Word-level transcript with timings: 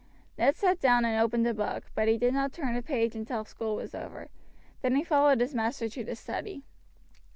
Ned 0.35 0.55
sat 0.55 0.79
down 0.79 1.05
and 1.05 1.21
opened 1.21 1.45
a 1.45 1.53
book, 1.53 1.91
but 1.93 2.07
he 2.07 2.17
did 2.17 2.33
not 2.33 2.51
turn 2.51 2.75
a 2.75 2.81
page 2.81 3.15
until 3.15 3.45
school 3.45 3.75
was 3.75 3.93
over; 3.93 4.29
then 4.81 4.95
he 4.95 5.03
followed 5.03 5.39
his 5.39 5.53
master 5.53 5.87
to 5.89 6.03
the 6.03 6.15
study. 6.15 6.63